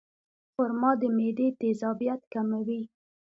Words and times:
خرما 0.53 0.91
د 0.99 1.01
معدې 1.17 1.47
تیزابیت 1.59 2.21
کموي. 2.33 2.81